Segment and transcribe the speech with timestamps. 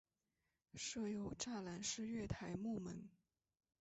[0.73, 3.07] 设有栅栏式月台幕门。